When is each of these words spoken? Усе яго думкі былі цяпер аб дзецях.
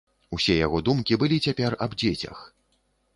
Усе 0.37 0.53
яго 0.59 0.79
думкі 0.87 1.19
былі 1.23 1.37
цяпер 1.47 1.75
аб 1.87 1.91
дзецях. 2.05 2.41